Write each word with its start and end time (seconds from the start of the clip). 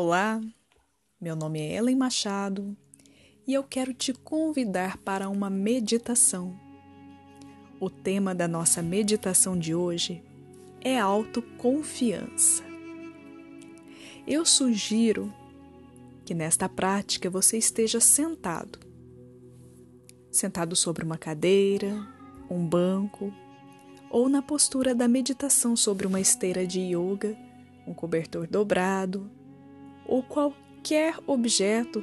Olá, 0.00 0.40
meu 1.20 1.34
nome 1.34 1.58
é 1.58 1.74
Ellen 1.74 1.96
Machado 1.96 2.76
e 3.44 3.52
eu 3.52 3.64
quero 3.64 3.92
te 3.92 4.12
convidar 4.12 4.96
para 4.98 5.28
uma 5.28 5.50
meditação. 5.50 6.56
O 7.80 7.90
tema 7.90 8.32
da 8.32 8.46
nossa 8.46 8.80
meditação 8.80 9.58
de 9.58 9.74
hoje 9.74 10.22
é 10.80 11.00
autoconfiança. 11.00 12.62
Eu 14.24 14.46
sugiro 14.46 15.34
que 16.24 16.32
nesta 16.32 16.68
prática 16.68 17.28
você 17.28 17.58
esteja 17.58 17.98
sentado. 17.98 18.78
Sentado 20.30 20.76
sobre 20.76 21.04
uma 21.04 21.18
cadeira, 21.18 22.06
um 22.48 22.64
banco 22.64 23.34
ou 24.08 24.28
na 24.28 24.42
postura 24.42 24.94
da 24.94 25.08
meditação 25.08 25.74
sobre 25.74 26.06
uma 26.06 26.20
esteira 26.20 26.64
de 26.64 26.78
yoga, 26.82 27.36
um 27.84 27.92
cobertor 27.92 28.46
dobrado 28.46 29.28
ou 30.08 30.22
qualquer 30.22 31.16
objeto 31.26 32.02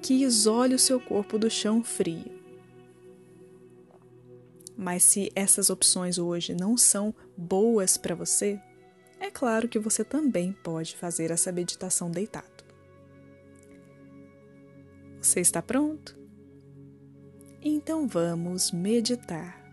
que 0.00 0.22
isole 0.22 0.74
o 0.74 0.78
seu 0.78 1.00
corpo 1.00 1.36
do 1.38 1.50
chão 1.50 1.82
frio. 1.82 2.32
Mas 4.76 5.02
se 5.02 5.32
essas 5.34 5.68
opções 5.68 6.16
hoje 6.16 6.54
não 6.54 6.76
são 6.76 7.12
boas 7.36 7.96
para 7.96 8.14
você, 8.14 8.60
é 9.18 9.30
claro 9.30 9.68
que 9.68 9.78
você 9.78 10.04
também 10.04 10.52
pode 10.52 10.94
fazer 10.94 11.30
essa 11.30 11.50
meditação 11.50 12.10
deitado. 12.10 12.64
Você 15.20 15.40
está 15.40 15.60
pronto? 15.60 16.16
Então 17.60 18.06
vamos 18.06 18.70
meditar. 18.70 19.65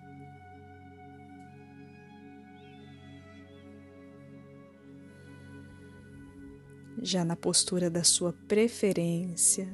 Já 7.06 7.26
na 7.26 7.36
postura 7.36 7.90
da 7.90 8.02
sua 8.02 8.32
preferência, 8.48 9.68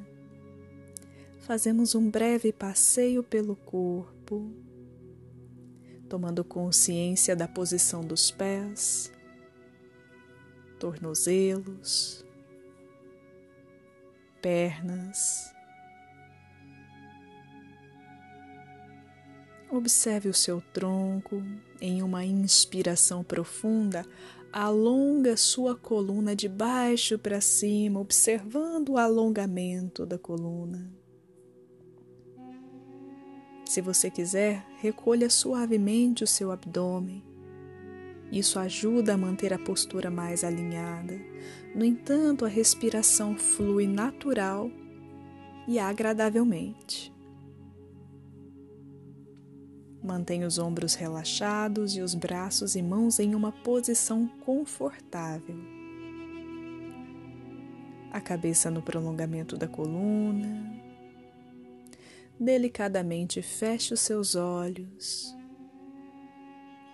fazemos 1.38 1.94
um 1.94 2.10
breve 2.10 2.52
passeio 2.52 3.22
pelo 3.22 3.56
corpo, 3.56 4.52
tomando 6.10 6.44
consciência 6.44 7.36
da 7.36 7.48
posição 7.48 8.02
dos 8.02 8.32
pés, 8.32 9.12
tornozelos, 10.80 12.26
pernas. 14.42 15.54
Observe 19.70 20.30
o 20.30 20.34
seu 20.34 20.62
tronco 20.74 21.44
em 21.80 22.02
uma 22.02 22.26
inspiração 22.26 23.24
profunda 23.24 24.04
alonga 24.52 25.38
sua 25.38 25.76
coluna 25.76 26.36
de 26.36 26.48
baixo 26.48 27.18
para 27.18 27.40
cima, 27.42 28.00
observando 28.00 28.90
o 28.90 28.98
alongamento 28.98 30.06
da 30.06 30.18
coluna. 30.18 30.92
Se 33.66 33.82
você 33.82 34.10
quiser, 34.10 34.66
recolha 34.78 35.30
suavemente 35.30 36.24
o 36.24 36.28
seu 36.28 36.52
abdômen. 36.52 37.24
Isso 38.32 38.58
ajuda 38.60 39.14
a 39.14 39.18
manter 39.18 39.54
a 39.54 39.60
postura 39.60 40.10
mais 40.10 40.44
alinhada. 40.44 41.20
No 41.76 41.86
entanto, 41.86 42.46
a 42.46 42.48
respiração 42.48 43.36
flui 43.36 43.88
natural 43.88 44.72
e 45.68 45.78
agradavelmente. 45.78 47.14
Mantenha 50.10 50.48
os 50.48 50.58
ombros 50.58 50.96
relaxados 50.96 51.96
e 51.96 52.02
os 52.02 52.16
braços 52.16 52.76
e 52.76 52.82
mãos 52.82 53.20
em 53.20 53.36
uma 53.36 53.52
posição 53.52 54.26
confortável. 54.44 55.56
A 58.12 58.20
cabeça 58.20 58.72
no 58.72 58.82
prolongamento 58.82 59.56
da 59.56 59.68
coluna. 59.68 60.82
Delicadamente 62.40 63.40
feche 63.44 63.94
os 63.94 64.00
seus 64.00 64.34
olhos 64.34 65.38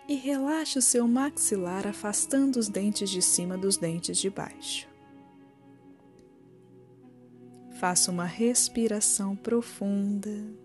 e 0.09 0.15
relaxe 0.15 0.77
o 0.77 0.81
seu 0.81 1.07
maxilar, 1.07 1.87
afastando 1.87 2.59
os 2.59 2.67
dentes 2.67 3.09
de 3.09 3.21
cima 3.21 3.57
dos 3.57 3.77
dentes 3.77 4.17
de 4.17 4.29
baixo. 4.29 4.89
Faça 7.79 8.11
uma 8.11 8.25
respiração 8.25 9.37
profunda. 9.37 10.64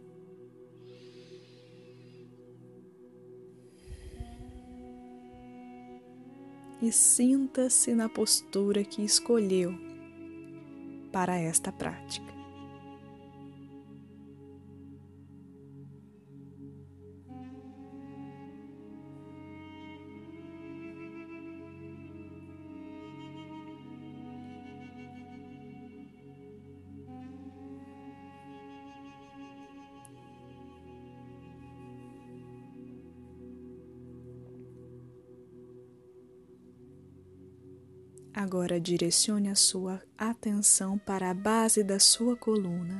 E 6.82 6.90
sinta-se 6.90 7.94
na 7.94 8.08
postura 8.08 8.82
que 8.82 9.02
escolheu 9.02 9.74
para 11.12 11.36
esta 11.36 11.70
prática. 11.70 12.39
Agora 38.32 38.80
direcione 38.80 39.50
a 39.50 39.54
sua 39.54 40.00
atenção 40.16 40.96
para 40.96 41.30
a 41.30 41.34
base 41.34 41.82
da 41.82 41.98
sua 41.98 42.36
coluna 42.36 42.98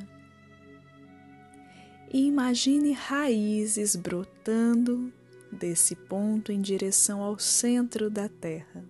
e 2.13 2.25
imagine 2.25 2.91
raízes 2.91 3.95
brotando 3.95 5.11
desse 5.51 5.95
ponto 5.95 6.51
em 6.51 6.59
direção 6.59 7.21
ao 7.21 7.39
centro 7.39 8.09
da 8.09 8.27
Terra. 8.27 8.83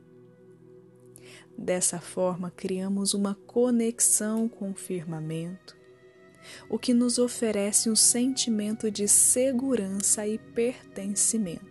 Dessa 1.55 1.99
forma, 1.99 2.49
criamos 2.49 3.13
uma 3.13 3.35
conexão 3.35 4.49
com 4.49 4.71
o 4.71 4.75
firmamento, 4.75 5.77
o 6.67 6.79
que 6.79 6.93
nos 6.93 7.19
oferece 7.19 7.89
um 7.89 7.95
sentimento 7.95 8.89
de 8.89 9.07
segurança 9.07 10.25
e 10.25 10.39
pertencimento. 10.39 11.70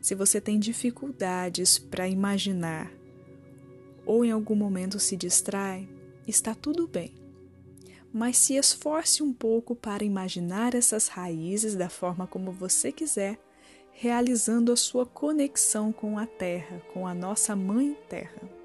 Se 0.00 0.14
você 0.14 0.40
tem 0.40 0.58
dificuldades 0.58 1.78
para 1.78 2.08
imaginar 2.08 2.90
ou 4.04 4.24
em 4.24 4.30
algum 4.30 4.54
momento 4.54 4.98
se 5.00 5.16
distrai, 5.16 5.88
está 6.26 6.54
tudo 6.54 6.86
bem. 6.86 7.12
Mas 8.12 8.38
se 8.38 8.54
esforce 8.54 9.22
um 9.22 9.32
pouco 9.32 9.74
para 9.74 10.04
imaginar 10.04 10.74
essas 10.74 11.08
raízes 11.08 11.74
da 11.74 11.88
forma 11.88 12.26
como 12.26 12.52
você 12.52 12.92
quiser, 12.92 13.38
realizando 13.92 14.72
a 14.72 14.76
sua 14.76 15.04
conexão 15.04 15.92
com 15.92 16.18
a 16.18 16.26
Terra, 16.26 16.80
com 16.94 17.06
a 17.06 17.14
nossa 17.14 17.56
Mãe 17.56 17.96
Terra. 18.08 18.55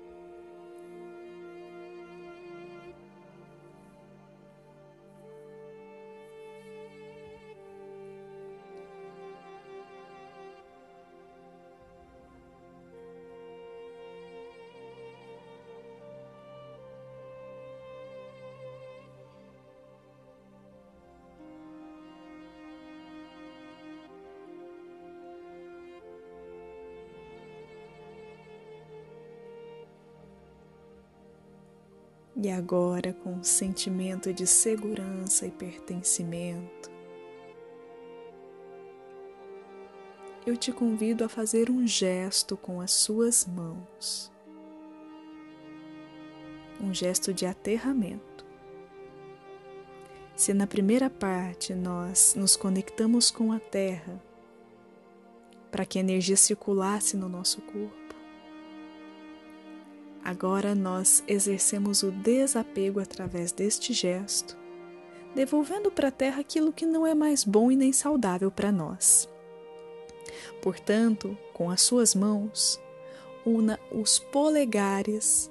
E 32.44 32.50
agora, 32.50 33.14
com 33.14 33.34
um 33.34 33.44
sentimento 33.44 34.34
de 34.34 34.48
segurança 34.48 35.46
e 35.46 35.52
pertencimento, 35.52 36.90
eu 40.44 40.58
te 40.58 40.72
convido 40.72 41.24
a 41.24 41.30
fazer 41.30 41.70
um 41.70 41.86
gesto 41.86 42.58
com 42.58 42.82
as 42.82 42.90
suas 42.94 43.46
mãos, 43.46 44.32
um 46.82 46.92
gesto 46.92 47.32
de 47.32 47.46
aterramento. 47.46 48.44
Se 50.36 50.52
na 50.52 50.66
primeira 50.66 51.12
parte 51.12 51.76
nós 51.76 52.34
nos 52.36 52.56
conectamos 52.56 53.30
com 53.30 53.52
a 53.52 53.60
terra, 53.60 54.20
para 55.70 55.86
que 55.86 56.00
a 56.00 56.02
energia 56.02 56.36
circulasse 56.36 57.16
no 57.16 57.30
nosso 57.30 57.62
corpo, 57.62 58.01
Agora 60.24 60.76
nós 60.76 61.24
exercemos 61.28 62.04
o 62.04 62.12
desapego 62.12 63.00
através 63.00 63.52
deste 63.52 63.92
gesto, 63.92 64.58
devolvendo 65.34 65.90
para 65.92 66.10
a 66.10 66.12
terra 66.12 66.42
aquilo 66.42 66.72
que 66.72 66.86
não 66.86 67.06
é 67.08 67.16
mais 67.16 67.44
bom 67.44 67.72
e 67.72 67.76
nem 67.76 67.92
saudável 67.92 68.52
para 68.52 68.72
nós. 68.72 69.28
Portanto, 70.62 71.36
com 71.54 71.72
as 71.72 71.82
suas 71.82 72.14
mãos, 72.14 72.80
una 73.46 73.80
os 73.92 74.20
polegares 74.20 75.50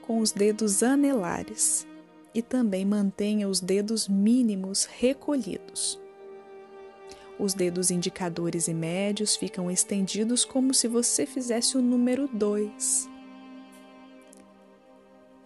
com 0.00 0.18
os 0.18 0.32
dedos 0.32 0.82
anelares 0.82 1.86
e 2.34 2.40
também 2.40 2.84
mantenha 2.84 3.48
os 3.48 3.60
dedos 3.60 4.08
mínimos 4.08 4.84
recolhidos. 4.84 6.00
Os 7.38 7.54
dedos 7.54 7.90
indicadores 7.90 8.68
e 8.68 8.74
médios 8.74 9.36
ficam 9.36 9.70
estendidos 9.70 10.44
como 10.44 10.72
se 10.72 10.88
você 10.88 11.26
fizesse 11.26 11.76
o 11.76 11.82
número 11.82 12.28
2. 12.28 13.11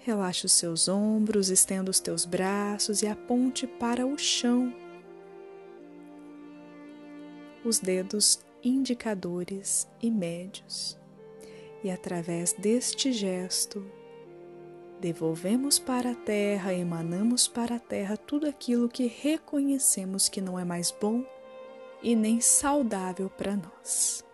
Relaxe 0.06 0.46
os 0.46 0.52
seus 0.52 0.86
ombros, 0.86 1.50
estenda 1.50 1.90
os 1.90 1.98
teus 1.98 2.24
braços 2.24 3.02
e 3.02 3.08
aponte 3.08 3.66
para 3.66 4.06
o 4.06 4.16
chão. 4.16 4.72
Os 7.64 7.80
dedos 7.80 8.38
indicadores 8.62 9.88
e 10.00 10.08
médios. 10.08 10.96
E 11.82 11.90
através 11.90 12.52
deste 12.52 13.12
gesto, 13.12 13.84
devolvemos 15.00 15.76
para 15.76 16.12
a 16.12 16.14
terra, 16.14 16.72
emanamos 16.72 17.48
para 17.48 17.74
a 17.74 17.80
terra 17.80 18.16
tudo 18.16 18.46
aquilo 18.46 18.88
que 18.88 19.08
reconhecemos 19.08 20.28
que 20.28 20.40
não 20.40 20.56
é 20.56 20.64
mais 20.64 20.92
bom 20.92 21.24
e 22.00 22.14
nem 22.14 22.40
saudável 22.40 23.28
para 23.28 23.56
nós. 23.56 24.25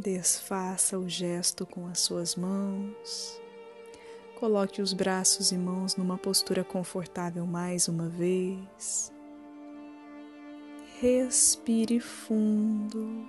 Desfaça 0.00 0.98
o 0.98 1.06
gesto 1.06 1.66
com 1.66 1.86
as 1.86 2.00
suas 2.00 2.34
mãos. 2.34 3.38
Coloque 4.38 4.80
os 4.80 4.94
braços 4.94 5.52
e 5.52 5.58
mãos 5.58 5.94
numa 5.94 6.16
postura 6.16 6.64
confortável 6.64 7.46
mais 7.46 7.86
uma 7.86 8.08
vez. 8.08 9.12
Respire 11.02 12.00
fundo. 12.00 13.28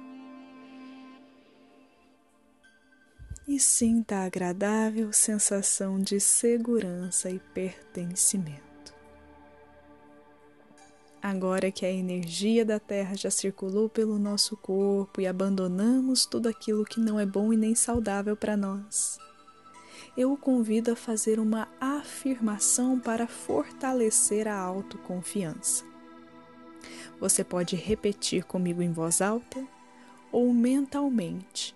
E 3.46 3.60
sinta 3.60 4.20
a 4.20 4.24
agradável 4.24 5.12
sensação 5.12 6.00
de 6.00 6.22
segurança 6.22 7.30
e 7.30 7.38
pertencimento. 7.54 8.71
Agora 11.22 11.70
que 11.70 11.86
a 11.86 11.92
energia 11.92 12.66
da 12.66 12.80
Terra 12.80 13.16
já 13.16 13.30
circulou 13.30 13.88
pelo 13.88 14.18
nosso 14.18 14.58
corpo 14.58 15.22
e 15.22 15.28
abandonamos 15.28 16.26
tudo 16.26 16.50
aquilo 16.50 16.84
que 16.84 17.00
não 17.00 17.20
é 17.20 17.28
bom 17.28 17.54
e 17.54 17.58
nem 17.58 17.76
saudável 17.76 18.36
para 18.36 18.58
nós, 18.58 19.20
eu 20.18 20.34
o 20.34 20.38
convido 20.38 20.92
a 20.92 20.96
fazer 20.96 21.40
uma 21.40 21.68
afirmação 21.80 23.00
para 23.00 23.28
fortalecer 23.28 24.48
a 24.48 24.58
autoconfiança. 24.58 25.86
Você 27.20 27.44
pode 27.44 27.76
repetir 27.76 28.44
comigo 28.44 28.82
em 28.82 28.92
voz 28.92 29.22
alta 29.22 29.64
ou 30.32 30.52
mentalmente, 30.52 31.76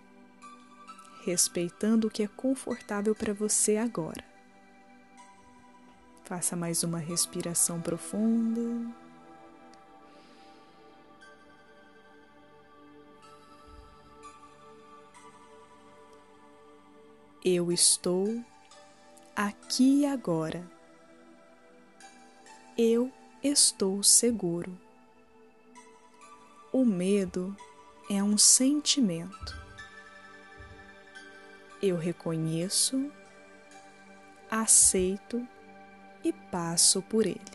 respeitando 1.23 2.07
o 2.07 2.09
que 2.09 2.23
é 2.23 2.27
confortável 2.27 3.13
para 3.13 3.31
você 3.31 3.77
agora. 3.77 4.23
Faça 6.23 6.55
mais 6.55 6.83
uma 6.83 6.97
respiração 6.97 7.79
profunda. 7.79 9.04
Eu 17.47 17.71
estou 17.71 18.43
aqui 19.35 20.03
agora. 20.03 20.65
Eu 22.75 23.11
estou 23.43 24.01
seguro. 24.01 24.75
O 26.73 26.83
medo 26.83 27.55
é 28.09 28.23
um 28.23 28.35
sentimento. 28.35 29.55
Eu 31.83 31.97
reconheço, 31.97 33.11
aceito 34.49 35.47
e 36.23 36.33
passo 36.33 36.99
por 37.03 37.27
ele. 37.27 37.54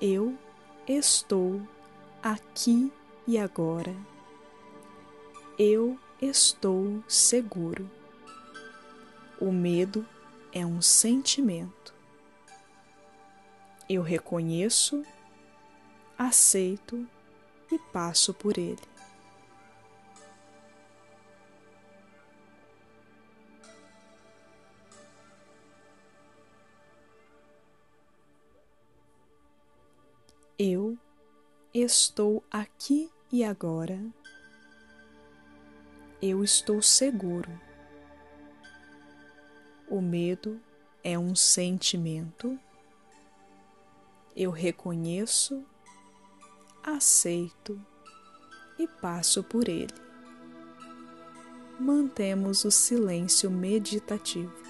Eu 0.00 0.34
estou 0.88 1.60
aqui 2.22 2.90
e 3.26 3.36
agora. 3.36 3.94
Eu 5.58 5.98
estou 6.22 7.04
seguro. 7.06 7.86
O 9.38 9.52
medo 9.52 10.06
é 10.54 10.64
um 10.64 10.80
sentimento. 10.80 11.92
Eu 13.90 14.00
reconheço, 14.00 15.04
aceito 16.16 17.06
e 17.70 17.78
passo 17.92 18.32
por 18.32 18.56
ele. 18.56 18.80
Estou 31.80 32.42
aqui 32.50 33.10
e 33.32 33.44
agora. 33.44 34.00
Eu 36.20 36.44
estou 36.44 36.82
seguro. 36.82 37.50
O 39.88 40.00
medo 40.00 40.60
é 41.02 41.18
um 41.18 41.34
sentimento. 41.34 42.58
Eu 44.36 44.50
reconheço, 44.50 45.64
aceito 46.82 47.80
e 48.78 48.86
passo 48.86 49.42
por 49.42 49.68
ele. 49.68 49.94
Mantemos 51.78 52.64
o 52.64 52.70
silêncio 52.70 53.50
meditativo. 53.50 54.69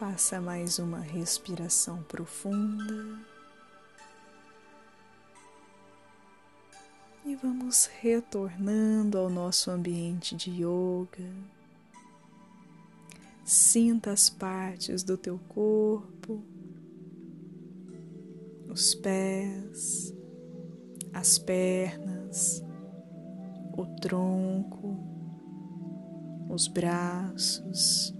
Faça 0.00 0.40
mais 0.40 0.78
uma 0.78 1.00
respiração 1.00 2.02
profunda. 2.04 3.18
E 7.22 7.36
vamos 7.36 7.84
retornando 8.00 9.18
ao 9.18 9.28
nosso 9.28 9.70
ambiente 9.70 10.34
de 10.34 10.52
yoga. 10.52 11.30
Sinta 13.44 14.10
as 14.10 14.30
partes 14.30 15.02
do 15.02 15.18
teu 15.18 15.38
corpo, 15.50 16.42
os 18.70 18.94
pés, 18.94 20.14
as 21.12 21.36
pernas, 21.36 22.64
o 23.76 23.84
tronco, 24.00 24.96
os 26.48 26.68
braços, 26.68 28.18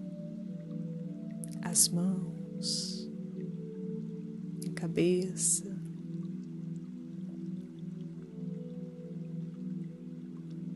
as 1.70 1.88
mãos, 1.88 3.08
a 4.68 4.72
cabeça. 4.72 5.70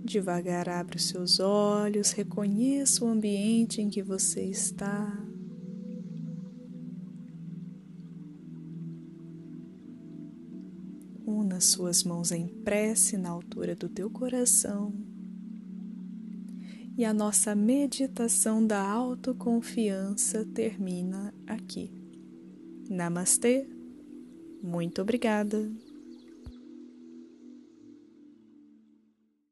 Devagar 0.04 0.68
abra 0.68 0.96
os 0.96 1.08
seus 1.08 1.40
olhos, 1.40 2.12
reconheça 2.12 3.04
o 3.04 3.08
ambiente 3.08 3.82
em 3.82 3.90
que 3.90 4.02
você 4.04 4.44
está. 4.44 5.20
Una 11.26 11.60
suas 11.60 12.04
mãos 12.04 12.30
em 12.30 12.46
prece 12.46 13.16
na 13.16 13.30
altura 13.30 13.74
do 13.74 13.88
teu 13.88 14.08
coração. 14.08 15.13
E 16.96 17.04
a 17.04 17.12
nossa 17.12 17.56
meditação 17.56 18.64
da 18.64 18.80
autoconfiança 18.80 20.44
termina 20.44 21.34
aqui. 21.46 21.90
Namastê. 22.88 23.66
Muito 24.62 25.02
obrigada. 25.02 25.70